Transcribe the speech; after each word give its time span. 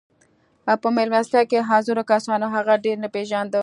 په 0.81 0.87
مېلمستیا 0.95 1.41
کې 1.49 1.67
حاضرو 1.69 2.03
کسانو 2.11 2.45
هغه 2.55 2.73
ډېر 2.85 2.97
نه 3.03 3.09
پېژانده 3.15 3.59